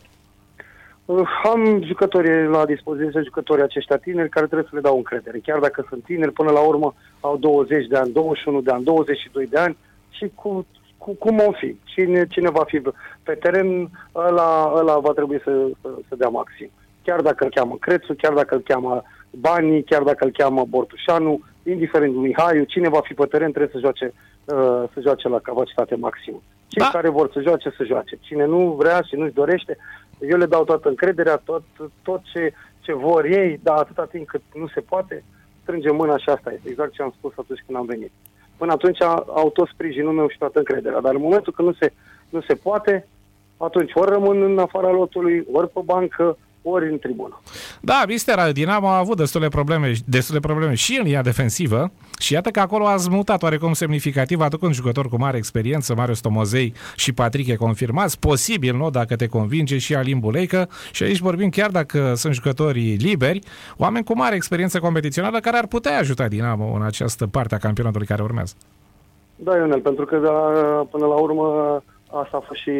Uh, 1.06 1.30
am 1.44 1.84
jucători 1.84 2.48
la 2.48 2.66
dispoziție, 2.66 3.22
jucătorii 3.24 3.64
aceștia 3.64 3.98
tineri 3.98 4.30
care 4.30 4.46
trebuie 4.46 4.68
să 4.70 4.76
le 4.76 4.82
dau 4.82 4.96
încredere. 4.96 5.40
Chiar 5.44 5.60
dacă 5.60 5.86
sunt 5.90 6.04
tineri, 6.04 6.32
până 6.32 6.52
la 6.52 6.60
urmă 6.60 6.94
au 7.20 7.38
20 7.38 7.88
de 7.88 7.98
ani, 7.98 8.12
21 8.12 8.62
de 8.62 8.72
ani, 8.72 8.84
22 8.84 9.48
de 9.48 9.58
ani 9.58 9.78
și 10.10 10.32
cu, 10.36 10.66
cu, 10.98 11.12
cum 11.14 11.40
o 11.48 11.52
fi. 11.52 11.76
Cine, 11.84 12.28
cine 12.28 12.50
va 12.50 12.64
fi 12.64 12.82
pe 13.24 13.34
teren, 13.34 13.90
ăla, 14.16 14.74
ăla 14.76 14.98
va 15.00 15.12
trebui 15.12 15.42
să, 15.44 15.68
să, 15.82 15.90
să 16.08 16.16
dea 16.16 16.28
maxim. 16.30 16.70
Chiar 17.04 17.22
dacă 17.22 17.44
îl 17.44 17.52
cheamă 17.52 17.78
Crețu, 17.80 18.14
chiar 18.14 18.34
dacă 18.34 18.56
îl 18.56 18.62
cheamă 18.62 19.04
Bani, 19.30 19.84
chiar 19.84 20.02
dacă 20.02 20.26
îl 20.26 20.32
cheamă 20.32 20.66
Bortușanu, 20.70 21.42
indiferent 21.64 22.16
Mihaiu, 22.16 22.64
cine 22.64 22.90
va 22.90 23.00
fi 23.04 23.14
pe 23.14 23.26
teren 23.26 23.52
trebuie 23.52 23.72
să 23.74 23.80
joace, 23.80 24.14
uh, 24.46 24.84
să 24.94 25.00
joace 25.02 25.28
la 25.28 25.40
capacitate 25.40 25.96
maximă. 25.96 26.42
Cei 26.68 26.82
da. 26.82 26.90
care 26.92 27.10
vor 27.10 27.30
să 27.34 27.42
joace, 27.42 27.74
să 27.78 27.84
joace. 27.84 28.18
Cine 28.22 28.46
nu 28.46 28.76
vrea 28.78 29.02
și 29.02 29.16
nu-și 29.16 29.34
dorește, 29.34 29.78
eu 30.30 30.38
le 30.38 30.46
dau 30.46 30.64
toată 30.64 30.90
încrederea, 30.90 31.36
tot, 31.36 31.64
tot 32.04 32.22
ce, 32.34 32.54
ce 32.80 32.94
vor 32.94 33.26
ei, 33.26 33.60
dar 33.64 33.78
atâta 33.78 34.06
timp 34.06 34.28
cât 34.28 34.42
nu 34.54 34.68
se 34.68 34.80
poate, 34.80 35.24
strângem 35.62 35.96
mâna 35.96 36.18
și 36.18 36.30
asta 36.30 36.52
este, 36.54 36.70
exact 36.70 36.94
ce 36.94 37.02
am 37.02 37.14
spus 37.18 37.34
atunci 37.36 37.64
când 37.66 37.78
am 37.78 37.86
venit. 37.86 38.12
Până 38.58 38.72
atunci 38.72 39.02
au 39.02 39.50
tot 39.54 39.68
sprijinul 39.68 40.14
meu 40.14 40.28
și 40.28 40.38
toată 40.38 40.58
încrederea, 40.58 41.00
dar 41.02 41.14
în 41.14 41.22
momentul 41.22 41.54
când 41.54 41.68
nu 41.68 41.74
se, 41.74 41.94
nu 42.30 42.42
se 42.42 42.56
poate, 42.56 43.08
atunci 43.58 43.92
ori 43.94 44.12
rămân 44.12 44.42
în 44.42 44.60
afara 44.60 44.92
lotului, 44.92 45.48
ori 45.52 45.70
pe 45.70 45.80
bancă, 45.84 46.38
ori 46.64 46.90
în 46.92 47.00
tribună. 47.00 47.42
Da, 47.82 48.04
Mister, 48.08 48.52
Dinamo 48.52 48.88
a 48.88 48.98
avut 48.98 49.18
destule 49.18 49.48
probleme, 49.48 49.94
destule 50.06 50.40
probleme 50.40 50.74
și 50.74 50.98
în 50.98 51.04
linia 51.04 51.22
defensivă 51.22 51.92
și 52.20 52.34
iată 52.34 52.50
că 52.50 52.60
acolo 52.60 52.88
a 52.88 52.96
zmutat 52.96 53.44
oarecum 53.44 53.74
semnificativ 53.74 54.40
aducând 54.42 54.74
jucători 54.74 55.10
cu 55.10 55.18
mare 55.18 55.38
experiență, 55.38 55.96
Marius 55.96 56.20
Tomozei 56.20 56.74
și 56.96 57.14
Patrick 57.14 57.58
confirmați, 57.58 58.20
posibil, 58.20 58.76
nu, 58.76 58.90
dacă 58.90 59.16
te 59.16 59.28
convinge 59.28 59.78
și 59.78 59.96
Alin 59.96 60.20
Buleică 60.20 60.70
și 60.92 61.04
aici 61.04 61.20
vorbim 61.20 61.50
chiar 61.50 61.70
dacă 61.70 62.14
sunt 62.16 62.34
jucători 62.34 62.96
liberi, 63.00 63.40
oameni 63.78 64.06
cu 64.06 64.18
mare 64.18 64.36
experiență 64.36 64.80
competițională 64.80 65.40
care 65.40 65.58
ar 65.58 65.68
putea 65.68 65.98
ajuta 65.98 66.28
Dinamo 66.28 66.74
în 66.76 66.82
această 66.82 67.28
parte 67.28 67.56
a 67.56 67.58
campionatului 67.58 68.08
care 68.08 68.22
urmează. 68.22 68.54
Da, 69.36 69.58
Ionel, 69.58 69.80
pentru 69.80 70.06
că 70.06 70.18
da, 70.18 70.32
până 70.92 71.06
la 71.06 71.16
urmă 71.16 71.84
asta 72.22 72.38
a 72.38 72.44
fost 72.48 72.60
și, 72.60 72.72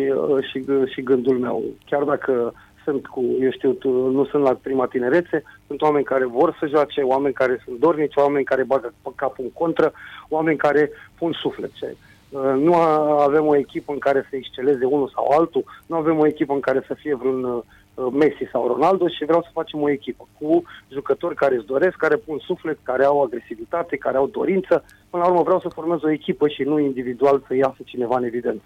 și, 0.52 0.66
și 0.94 1.02
gândul 1.02 1.38
meu. 1.38 1.64
Chiar 1.86 2.04
dacă 2.04 2.54
sunt 2.84 3.08
cu, 3.08 3.24
eu 3.40 3.52
știu, 3.52 3.72
tu, 3.72 3.90
nu 3.90 4.26
sunt 4.26 4.44
la 4.44 4.58
prima 4.62 4.86
tinerețe, 4.86 5.44
sunt 5.68 5.82
oameni 5.82 6.06
care 6.06 6.26
vor 6.26 6.58
să 6.60 6.68
joace, 6.68 7.02
oameni 7.02 7.34
care 7.34 7.62
sunt 7.66 7.80
dornici, 7.80 8.16
oameni 8.16 8.46
care 8.46 8.64
bagă 8.64 8.94
capul 9.16 9.44
în 9.44 9.52
contră, 9.52 9.92
oameni 10.30 10.58
care 10.58 10.92
pun 11.18 11.32
suflet. 11.32 11.72
Ce? 11.72 11.96
Uh, 12.30 12.54
nu 12.58 12.74
avem 12.74 13.46
o 13.46 13.56
echipă 13.56 13.92
în 13.92 14.00
care 14.00 14.28
să 14.30 14.36
exceleze 14.36 14.86
unul 14.86 15.12
sau 15.14 15.28
altul, 15.28 15.64
nu 15.86 15.96
avem 15.96 16.20
o 16.20 16.28
echipă 16.28 16.54
în 16.54 16.60
care 16.60 16.84
să 16.88 16.94
fie 16.94 17.16
vreun 17.16 17.44
uh, 17.44 17.64
Messi 18.12 18.50
sau 18.52 18.68
Ronaldo 18.68 19.08
și 19.08 19.26
vreau 19.26 19.42
să 19.42 19.50
facem 19.54 19.82
o 19.82 19.90
echipă 19.90 20.28
cu 20.40 20.64
jucători 20.92 21.36
care 21.36 21.56
îți 21.56 21.66
doresc, 21.66 21.96
care 21.96 22.16
pun 22.16 22.38
suflet, 22.38 22.78
care 22.84 23.04
au 23.06 23.22
agresivitate, 23.22 23.96
care 23.96 24.18
au 24.18 24.28
dorință. 24.28 24.84
Până 25.10 25.24
la 25.24 25.30
urmă 25.30 25.44
vreau 25.44 25.60
să 25.60 25.70
formez 25.70 26.04
o 26.04 26.12
echipă 26.12 26.48
și 26.48 26.64
nu 26.64 26.80
individual 26.80 27.44
să 27.48 27.56
iasă 27.56 27.78
cineva 27.86 28.18
în 28.18 28.24
evidență. 28.24 28.64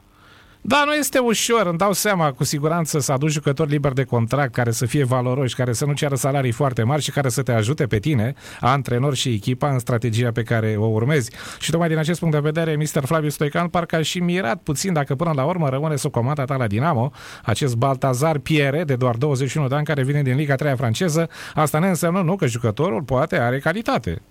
Da, 0.69 0.83
nu 0.86 0.93
este 0.93 1.19
ușor, 1.19 1.65
îmi 1.65 1.77
dau 1.77 1.93
seama 1.93 2.31
cu 2.31 2.43
siguranță 2.43 3.00
să 3.00 3.12
aduci 3.12 3.31
jucători 3.31 3.69
liberi 3.69 3.95
de 3.95 4.03
contract 4.03 4.53
care 4.53 4.71
să 4.71 4.86
fie 4.86 5.03
valoroși, 5.03 5.55
care 5.55 5.74
să 5.74 5.86
nu 5.86 5.93
ceară 5.93 6.15
salarii 6.15 6.51
foarte 6.51 6.83
mari 6.83 7.01
și 7.01 7.12
care 7.12 7.29
să 7.29 7.41
te 7.41 7.51
ajute 7.51 7.86
pe 7.86 8.00
tine, 8.00 8.33
antrenor 8.59 9.15
și 9.15 9.29
echipa 9.29 9.69
în 9.69 9.79
strategia 9.79 10.31
pe 10.31 10.43
care 10.43 10.75
o 10.77 10.86
urmezi. 10.86 11.31
Și 11.59 11.71
tocmai 11.71 11.88
din 11.88 11.97
acest 11.97 12.19
punct 12.19 12.33
de 12.33 12.41
vedere, 12.41 12.75
Mr. 12.75 13.05
Flavius 13.05 13.33
Stoican 13.33 13.67
parcă 13.67 13.95
a 13.95 14.01
și 14.01 14.19
mirat 14.19 14.62
puțin 14.63 14.93
dacă 14.93 15.15
până 15.15 15.31
la 15.36 15.43
urmă 15.43 15.69
rămâne 15.69 15.95
sub 15.95 16.12
comanda 16.12 16.45
ta 16.45 16.55
la 16.55 16.67
Dinamo, 16.67 17.12
acest 17.43 17.75
Baltazar 17.75 18.38
Pierre 18.38 18.83
de 18.83 18.95
doar 18.95 19.15
21 19.15 19.67
de 19.67 19.75
ani 19.75 19.86
care 19.86 20.03
vine 20.03 20.21
din 20.21 20.36
Liga 20.36 20.55
3 20.55 20.75
franceză, 20.75 21.29
asta 21.53 21.79
ne 21.79 21.88
înseamnă 21.88 22.21
nu 22.21 22.36
că 22.36 22.45
jucătorul 22.45 23.01
poate 23.01 23.39
are 23.39 23.59
calitate. 23.59 24.21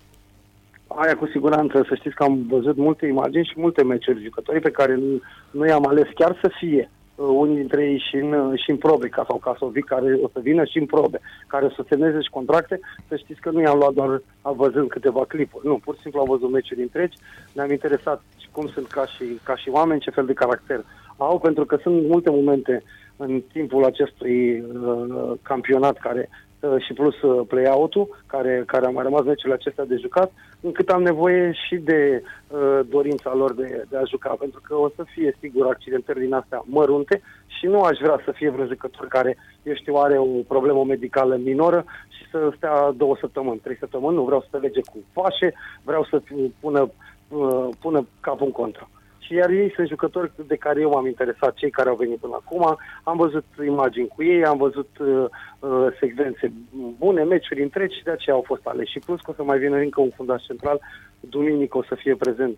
Aia 0.99 1.15
cu 1.15 1.27
siguranță, 1.27 1.85
să 1.87 1.95
știți 1.95 2.15
că 2.15 2.23
am 2.23 2.45
văzut 2.49 2.77
multe 2.77 3.05
imagini 3.05 3.45
și 3.45 3.59
multe 3.59 3.83
meciuri 3.83 4.23
jucătorii 4.23 4.61
pe 4.61 4.71
care 4.71 4.95
nu, 4.95 5.21
nu 5.51 5.67
i-am 5.67 5.85
ales 5.87 6.07
chiar 6.15 6.37
să 6.41 6.51
fie 6.59 6.89
uh, 7.15 7.25
unii 7.29 7.55
dintre 7.55 7.83
ei 7.83 8.03
și 8.09 8.15
în, 8.15 8.33
uh, 8.33 8.59
și 8.63 8.69
în 8.69 8.77
probe, 8.77 9.07
ca 9.07 9.25
sau 9.27 9.37
ca 9.37 9.55
să, 9.59 9.65
vii, 9.71 9.81
care 9.81 10.19
o 10.21 10.27
să 10.33 10.39
vină 10.39 10.63
și 10.65 10.77
în 10.77 10.85
probe, 10.85 11.19
care 11.47 11.73
să 11.75 11.85
semneze 11.89 12.21
și 12.21 12.29
contracte, 12.29 12.79
să 13.07 13.15
știți 13.15 13.41
că 13.41 13.49
nu 13.49 13.61
i-am 13.61 13.77
luat 13.77 13.93
doar 13.93 14.21
a 14.41 14.51
văzând 14.51 14.89
câteva 14.89 15.25
clipuri. 15.27 15.67
Nu, 15.67 15.79
pur 15.83 15.95
și 15.95 16.01
simplu 16.01 16.19
am 16.19 16.27
văzut 16.29 16.51
meciuri 16.51 16.81
întregi, 16.81 17.17
ne-am 17.53 17.71
interesat 17.71 18.21
și 18.37 18.47
cum 18.51 18.67
sunt 18.67 18.87
ca 18.87 19.05
și, 19.05 19.23
ca 19.43 19.55
și 19.55 19.69
oameni, 19.69 19.99
ce 20.01 20.11
fel 20.11 20.25
de 20.25 20.33
caracter 20.33 20.85
au, 21.17 21.39
pentru 21.39 21.65
că 21.65 21.77
sunt 21.81 22.07
multe 22.07 22.29
momente 22.29 22.83
în 23.17 23.41
timpul 23.51 23.85
acestui 23.85 24.59
uh, 24.59 25.31
campionat 25.41 25.97
care 25.97 26.29
Uh, 26.29 26.46
și 26.77 26.93
plus 26.93 27.21
uh, 27.21 27.47
play-out-ul, 27.47 28.23
care, 28.25 28.63
care 28.65 28.85
a 28.85 28.89
mai 28.89 29.03
rămas 29.03 29.23
meciurile 29.23 29.53
acestea 29.53 29.85
de 29.85 29.95
jucat, 29.95 30.31
încât 30.61 30.89
am 30.89 31.01
nevoie 31.01 31.51
și 31.67 31.75
de 31.75 32.23
uh, 32.47 32.79
dorința 32.89 33.33
lor 33.33 33.53
de, 33.53 33.85
de 33.89 33.97
a 33.97 34.03
juca, 34.03 34.35
pentru 34.39 34.61
că 34.63 34.75
o 34.75 34.89
să 34.95 35.03
fie, 35.13 35.37
sigur, 35.39 35.65
accidentări 35.65 36.19
din 36.19 36.33
astea 36.33 36.63
mărunte 36.65 37.21
și 37.47 37.65
nu 37.65 37.81
aș 37.81 37.97
vrea 38.01 38.21
să 38.25 38.31
fie 38.31 38.49
vreun 38.49 38.67
jucător 38.67 39.07
care, 39.07 39.37
eu 39.63 39.73
știu, 39.73 39.95
are 39.95 40.17
o 40.17 40.25
problemă 40.47 40.83
medicală 40.83 41.35
minoră 41.35 41.85
și 42.09 42.29
să 42.31 42.51
stea 42.55 42.91
două 42.91 43.15
săptămâni, 43.19 43.59
trei 43.59 43.77
săptămâni, 43.77 44.15
nu 44.15 44.23
vreau 44.23 44.41
să 44.41 44.47
te 44.51 44.57
lege 44.57 44.81
cu 44.81 44.97
fașe, 45.11 45.53
vreau 45.83 46.03
să 46.03 46.21
pună, 46.59 46.91
uh, 47.27 47.67
pună 47.79 48.07
capul 48.21 48.45
în 48.45 48.51
contra 48.51 48.89
și 48.89 48.96
iar 49.29 49.49
ei 49.49 49.71
sunt 49.75 49.87
jucători 49.87 50.31
de 50.47 50.55
care 50.55 50.81
eu 50.81 50.89
m-am 50.89 51.05
interesat, 51.07 51.53
cei 51.53 51.69
care 51.69 51.89
au 51.89 51.95
venit 51.95 52.17
până 52.17 52.41
acum. 52.41 52.77
Am 53.03 53.17
văzut 53.17 53.45
imagini 53.65 54.07
cu 54.07 54.23
ei, 54.23 54.45
am 54.45 54.57
văzut 54.57 54.89
uh, 54.99 55.25
uh, 55.59 55.87
secvențe 55.99 56.51
bune, 56.97 57.23
meciuri 57.23 57.63
întregi 57.63 57.97
și 57.97 58.03
de 58.03 58.11
aceea 58.11 58.35
au 58.35 58.43
fost 58.45 58.65
aleși. 58.65 58.91
Și 58.91 58.99
plus 58.99 59.21
că 59.21 59.31
o 59.31 59.33
să 59.33 59.43
mai 59.43 59.57
vină 59.57 59.77
încă 59.77 60.01
un 60.01 60.09
fundaș 60.15 60.43
central, 60.43 60.79
duminică 61.19 61.77
o 61.77 61.83
să 61.83 61.95
fie 61.95 62.15
prezent, 62.15 62.57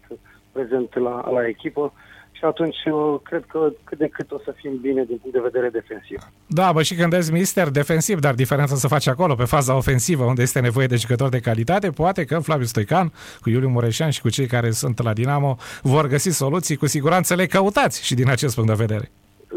prezent 0.52 0.98
la, 0.98 1.30
la 1.32 1.48
echipă 1.48 1.94
și 2.39 2.46
atunci 2.46 2.77
cred 3.24 3.43
că 3.48 3.72
cât 3.84 3.98
de 3.98 4.08
cât 4.08 4.31
o 4.31 4.39
să 4.43 4.53
fim 4.55 4.77
bine 4.81 5.03
din 5.03 5.17
punct 5.17 5.36
de 5.36 5.41
vedere 5.43 5.69
defensiv. 5.69 6.19
Da, 6.48 6.72
bă, 6.72 6.81
și 6.81 6.96
când 6.96 7.13
ești 7.13 7.31
mister 7.31 7.69
defensiv, 7.69 8.19
dar 8.19 8.34
diferența 8.34 8.75
se 8.75 8.88
face 8.88 9.10
acolo, 9.10 9.36
pe 9.36 9.43
faza 9.43 9.75
ofensivă, 9.75 10.24
unde 10.24 10.41
este 10.41 10.60
nevoie 10.60 10.88
de 10.88 10.96
jucători 10.96 11.31
de 11.31 11.39
calitate, 11.39 11.89
poate 11.89 12.25
că 12.25 12.39
Flaviu 12.39 12.65
Stoican, 12.65 13.12
cu 13.41 13.50
Iuliu 13.50 13.69
Mureșan 13.69 14.10
și 14.10 14.22
cu 14.22 14.29
cei 14.29 14.46
care 14.48 14.72
sunt 14.72 15.03
la 15.03 15.13
Dinamo, 15.13 15.55
vor 15.81 16.08
găsi 16.08 16.29
soluții, 16.29 16.75
cu 16.75 16.86
siguranță 16.86 17.36
le 17.36 17.46
căutați 17.46 18.05
și 18.05 18.15
din 18.15 18.29
acest 18.29 18.55
punct 18.55 18.69
de 18.69 18.86
vedere. 18.86 19.12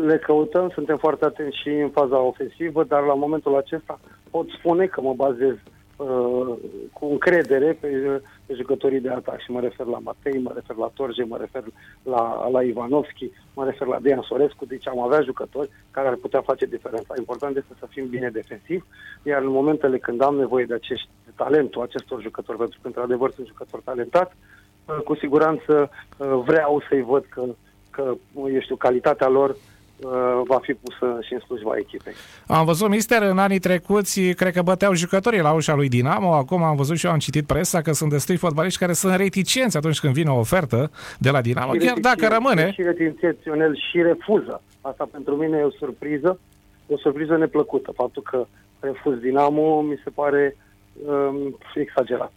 Le 0.06 0.18
căutăm, 0.18 0.70
suntem 0.74 0.96
foarte 0.96 1.24
atenți 1.24 1.60
și 1.62 1.68
în 1.68 1.90
faza 1.90 2.18
ofensivă, 2.18 2.84
dar 2.84 3.02
la 3.02 3.14
momentul 3.14 3.56
acesta 3.56 4.00
pot 4.30 4.46
spune 4.58 4.86
că 4.86 5.00
mă 5.00 5.12
bazez 5.16 5.54
Uh, 6.02 6.56
cu 6.92 7.06
încredere 7.10 7.78
pe, 7.80 7.88
pe 8.41 8.41
jucătorii 8.54 9.00
de 9.00 9.08
atac 9.08 9.40
și 9.40 9.50
mă 9.50 9.60
refer 9.60 9.86
la 9.86 9.98
Matei, 9.98 10.38
mă 10.38 10.52
refer 10.54 10.76
la 10.76 10.90
Torge, 10.94 11.24
mă 11.24 11.36
refer 11.36 11.64
la, 12.02 12.48
la 12.48 12.62
Ivanovski, 12.62 13.30
mă 13.54 13.64
refer 13.64 13.86
la 13.86 13.98
Dejan 14.00 14.22
Sorescu, 14.22 14.64
deci 14.64 14.88
am 14.88 15.00
avea 15.00 15.20
jucători 15.20 15.70
care 15.90 16.08
ar 16.08 16.14
putea 16.14 16.40
face 16.40 16.66
diferența. 16.66 17.14
Important 17.18 17.56
este 17.56 17.74
să 17.78 17.86
fim 17.90 18.08
bine 18.08 18.30
defensiv, 18.30 18.86
iar 19.22 19.42
în 19.42 19.50
momentele 19.50 19.98
când 19.98 20.22
am 20.22 20.36
nevoie 20.36 20.64
de 20.64 20.74
acești 20.74 21.08
de 21.24 21.30
talentul 21.36 21.82
acestor 21.82 22.22
jucători, 22.22 22.58
pentru 22.58 22.78
că 22.80 22.86
într-adevăr 22.86 23.30
sunt 23.30 23.46
jucători 23.46 23.82
talentați, 23.82 24.34
uh, 24.86 24.96
cu 25.04 25.14
siguranță 25.14 25.90
uh, 26.16 26.42
vreau 26.44 26.82
să-i 26.88 27.02
văd 27.02 27.24
că, 27.28 27.44
că 27.90 28.14
eu 28.34 28.60
știu, 28.60 28.76
calitatea 28.76 29.28
lor 29.28 29.50
Uh, 29.50 29.71
va 30.44 30.58
fi 30.62 30.72
pusă 30.72 31.18
și 31.20 31.32
în 31.32 31.40
slujba 31.40 31.76
echipei. 31.76 32.12
Am 32.46 32.64
văzut, 32.64 32.88
mister, 32.88 33.22
în 33.22 33.38
anii 33.38 33.58
trecuți, 33.58 34.20
cred 34.20 34.52
că 34.52 34.62
băteau 34.62 34.94
jucătorii 34.94 35.40
la 35.40 35.52
ușa 35.52 35.74
lui 35.74 35.88
Dinamo, 35.88 36.34
acum 36.34 36.62
am 36.62 36.76
văzut 36.76 36.96
și 36.96 37.06
eu 37.06 37.12
am 37.12 37.18
citit 37.18 37.46
presa 37.46 37.82
că 37.82 37.92
sunt 37.92 38.10
destui 38.10 38.36
fotbaliști 38.36 38.78
care 38.78 38.92
sunt 38.92 39.14
reticenți 39.14 39.76
atunci 39.76 40.00
când 40.00 40.12
vine 40.12 40.30
o 40.30 40.38
ofertă 40.38 40.90
de 41.18 41.30
la 41.30 41.40
Dinamo, 41.40 41.72
chiar 41.72 41.98
dacă 41.98 42.28
rămâne. 42.28 42.72
Și 42.72 42.82
reticenționel 42.82 43.76
și 43.90 44.02
refuză. 44.02 44.62
Asta 44.80 45.08
pentru 45.12 45.36
mine 45.36 45.58
e 45.58 45.62
o 45.62 45.70
surpriză, 45.70 46.38
o 46.86 46.96
surpriză 46.96 47.36
neplăcută. 47.36 47.92
Faptul 47.96 48.22
că 48.22 48.46
refuz 48.80 49.18
Dinamo 49.18 49.80
mi 49.80 50.00
se 50.04 50.10
pare 50.10 50.56
um, 51.06 51.58
exagerat. 51.74 52.32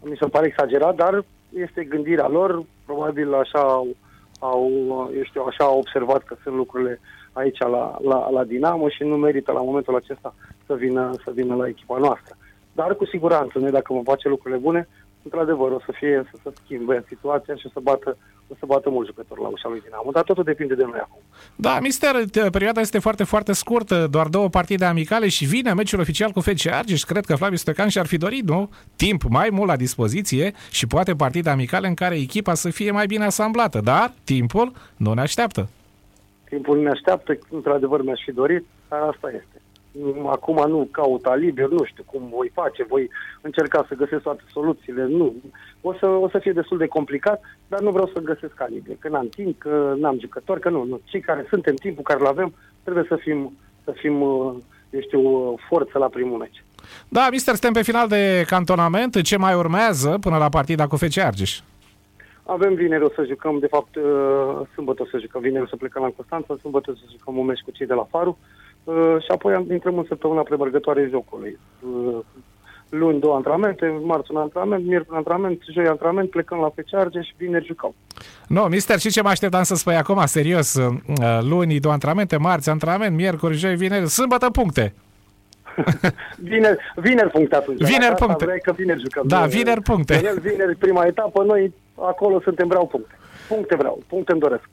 Mi 0.00 0.16
se 0.20 0.26
pare 0.26 0.46
exagerat, 0.46 0.94
dar 0.94 1.24
este 1.64 1.84
gândirea 1.84 2.28
lor, 2.28 2.64
probabil 2.84 3.34
așa 3.34 3.86
au, 4.38 4.68
eu 5.16 5.22
știu, 5.22 5.42
așa 5.42 5.64
au 5.64 5.78
observat 5.78 6.22
că 6.22 6.36
sunt 6.42 6.54
lucrurile 6.54 7.00
aici 7.32 7.58
la, 7.58 7.96
la, 8.02 8.30
la 8.30 8.44
Dinamo 8.44 8.88
și 8.88 9.02
nu 9.02 9.16
merită 9.16 9.52
la 9.52 9.62
momentul 9.62 9.96
acesta 9.96 10.34
să 10.66 10.74
vină, 10.74 11.10
să 11.24 11.30
vină 11.34 11.54
la 11.54 11.68
echipa 11.68 11.98
noastră. 11.98 12.36
Dar 12.72 12.96
cu 12.96 13.04
siguranță, 13.06 13.58
noi 13.58 13.70
dacă 13.70 13.92
vom 13.92 14.02
face 14.02 14.28
lucrurile 14.28 14.60
bune, 14.60 14.88
într-adevăr 15.22 15.70
o 15.70 15.78
să 15.78 15.92
fie 15.92 16.28
să 16.30 16.38
se 16.42 16.50
schimbe 16.62 17.04
situația 17.06 17.54
și 17.54 17.66
o 17.66 17.70
să 17.72 17.80
bată 17.82 18.10
o 18.10 18.35
să 18.58 18.66
bată 18.66 18.90
mult 18.90 19.06
jucători 19.06 19.40
la 19.40 19.48
ușa 19.48 19.68
lui 19.68 19.80
Dinamo, 19.80 20.10
dar 20.10 20.22
totul 20.22 20.44
depinde 20.44 20.74
de 20.74 20.82
noi 20.82 20.98
acum. 20.98 21.20
Da, 21.56 21.78
mister, 21.80 22.14
perioada 22.52 22.80
este 22.80 22.98
foarte, 22.98 23.24
foarte 23.24 23.52
scurtă, 23.52 24.06
doar 24.10 24.26
două 24.26 24.48
partide 24.48 24.84
amicale 24.84 25.28
și 25.28 25.44
vine 25.44 25.72
meciul 25.72 26.00
oficial 26.00 26.30
cu 26.30 26.40
FC 26.40 26.66
Argeș. 26.66 27.02
Cred 27.02 27.24
că 27.24 27.36
Flaviu 27.36 27.56
Stăcan 27.56 27.88
și-ar 27.88 28.06
fi 28.06 28.16
dorit, 28.16 28.44
nu? 28.44 28.70
Timp 28.96 29.22
mai 29.22 29.48
mult 29.52 29.68
la 29.68 29.76
dispoziție 29.76 30.52
și 30.70 30.86
poate 30.86 31.14
partide 31.14 31.50
amicale 31.50 31.86
în 31.86 31.94
care 31.94 32.16
echipa 32.16 32.54
să 32.54 32.70
fie 32.70 32.90
mai 32.90 33.06
bine 33.06 33.24
asamblată, 33.24 33.80
dar 33.80 34.12
timpul 34.24 34.72
nu 34.96 35.12
ne 35.12 35.20
așteaptă. 35.20 35.68
Timpul 36.48 36.82
ne 36.82 36.90
așteaptă, 36.90 37.38
într-adevăr 37.50 38.02
mi-aș 38.02 38.20
fi 38.24 38.32
dorit, 38.32 38.64
dar 38.88 39.00
asta 39.00 39.28
este 39.28 39.60
acum 40.26 40.64
nu 40.68 40.88
caut 40.90 41.24
alibi, 41.24 41.60
nu 41.60 41.84
știu 41.84 42.02
cum 42.06 42.28
voi 42.34 42.50
face, 42.54 42.84
voi 42.84 43.10
încerca 43.40 43.84
să 43.88 43.94
găsesc 43.94 44.22
toate 44.22 44.42
soluțiile, 44.52 45.06
nu. 45.06 45.34
O 45.80 45.94
să, 45.94 46.06
o 46.06 46.28
să 46.28 46.38
fie 46.38 46.52
destul 46.52 46.78
de 46.78 46.86
complicat, 46.86 47.40
dar 47.68 47.80
nu 47.80 47.90
vreau 47.90 48.10
să 48.12 48.20
găsesc 48.20 48.60
alibi, 48.60 48.94
că 48.98 49.08
n-am 49.08 49.28
timp, 49.28 49.58
că 49.58 49.94
n-am 49.98 50.18
jucători, 50.20 50.60
că 50.60 50.70
nu, 50.70 50.84
nu. 50.84 51.00
Cei 51.04 51.20
care 51.20 51.46
suntem, 51.48 51.74
timpul 51.74 52.02
care 52.02 52.20
îl 52.20 52.26
avem, 52.26 52.54
trebuie 52.82 53.04
să 53.08 53.16
fim, 53.16 53.56
să 53.84 53.92
fim 53.96 54.22
eu 54.90 55.00
știu, 55.00 55.54
forță 55.68 55.98
la 55.98 56.06
primul 56.06 56.38
meci. 56.38 56.64
Da, 57.08 57.28
mister, 57.30 57.54
suntem 57.54 57.72
pe 57.72 57.82
final 57.90 58.08
de 58.08 58.44
cantonament. 58.46 59.22
Ce 59.22 59.36
mai 59.36 59.54
urmează 59.54 60.18
până 60.20 60.36
la 60.36 60.48
partida 60.48 60.86
cu 60.86 60.96
FC 60.96 61.18
Argeș? 61.18 61.60
Avem 62.42 62.74
vineri 62.74 63.04
o 63.04 63.08
să 63.14 63.24
jucăm, 63.28 63.58
de 63.58 63.66
fapt, 63.66 63.96
uh, 63.96 64.02
sâmbătă 64.74 65.02
o 65.02 65.06
să 65.06 65.18
jucăm, 65.18 65.40
vineri 65.40 65.64
o 65.64 65.66
să 65.66 65.76
plecăm 65.76 66.02
la 66.02 66.12
Constanța, 66.16 66.56
sâmbătă 66.60 66.90
o 66.90 66.94
să 66.94 67.02
jucăm 67.10 67.36
un 67.36 67.46
meci 67.46 67.60
cu 67.60 67.70
cei 67.70 67.86
de 67.86 67.94
la 67.94 68.06
Faru. 68.10 68.38
Uh, 68.40 68.55
și 69.20 69.30
apoi 69.30 69.66
intrăm 69.70 69.98
în 69.98 70.04
săptămâna 70.08 70.42
premergătoare 70.42 71.08
jocului. 71.10 71.58
Uh, 71.80 72.18
luni 72.88 73.20
două 73.20 73.34
antrenamente, 73.34 74.00
marți 74.02 74.30
un 74.30 74.36
antrenament, 74.36 74.86
miercuri 74.86 75.10
un 75.10 75.16
antrenament, 75.16 75.62
joi 75.72 75.86
antrenament, 75.86 76.30
plecăm 76.30 76.58
la 76.58 76.72
Fecearge 76.74 77.20
și 77.20 77.34
vineri 77.36 77.66
jucăm. 77.66 77.94
Nu, 78.46 78.60
no, 78.60 78.66
mister, 78.66 78.98
și 78.98 79.10
ce 79.10 79.22
mă 79.22 79.28
așteptam 79.28 79.62
să 79.62 79.74
spui 79.74 79.96
acum, 79.96 80.26
serios, 80.26 80.74
uh, 80.74 80.92
luni 81.40 81.80
două 81.80 81.94
antrenamente, 81.94 82.36
marți 82.36 82.70
antrenament, 82.70 83.16
miercuri, 83.16 83.56
joi, 83.56 83.76
vineri, 83.76 84.08
sâmbătă 84.08 84.50
puncte. 84.50 84.94
vineri, 86.50 86.78
vineri 86.96 87.30
puncte 87.30 87.54
atunci. 87.54 87.84
Vineri 87.84 88.14
puncte. 88.14 88.44
Vrei 88.44 88.60
că 88.60 88.72
vineri 88.72 89.00
jucăm. 89.00 89.26
Da, 89.26 89.46
vineri 89.46 89.82
puncte. 89.82 90.16
Vineri, 90.16 90.40
vineri 90.40 90.76
prima 90.76 91.04
etapă, 91.04 91.42
noi 91.42 91.74
acolo 91.94 92.40
suntem, 92.40 92.68
vreau 92.68 92.86
puncte. 92.86 93.18
Puncte 93.48 93.76
vreau, 93.76 94.02
puncte 94.06 94.32
îmi 94.32 94.40
doresc. 94.40 94.68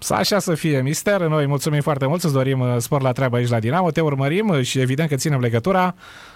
Să 0.00 0.14
așa 0.14 0.38
să 0.38 0.54
fie, 0.54 0.80
mister. 0.80 1.20
Noi 1.20 1.46
mulțumim 1.46 1.80
foarte 1.80 2.06
mult, 2.06 2.20
să 2.20 2.28
dorim 2.28 2.60
uh, 2.60 2.74
spor 2.78 3.02
la 3.02 3.12
treabă 3.12 3.36
aici 3.36 3.48
la 3.48 3.58
Dinamo, 3.58 3.90
te 3.90 4.00
urmărim 4.00 4.48
uh, 4.48 4.62
și 4.62 4.80
evident 4.80 5.08
că 5.08 5.14
ținem 5.14 5.40
legătura. 5.40 5.94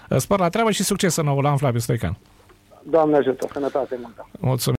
Uh, 0.09 0.17
spor 0.17 0.39
la 0.39 0.49
treabă 0.49 0.71
și 0.71 0.83
succes 0.83 1.15
în 1.15 1.25
noul 1.25 1.45
an, 1.45 1.57
Flaviu 1.57 1.79
Stoican. 1.79 2.17
Doamne 2.89 3.17
ajută, 3.17 3.47
sănătate 3.53 3.97
multă. 4.01 4.29
Mulțumim. 4.39 4.73